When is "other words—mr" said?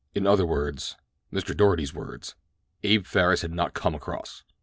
0.25-1.55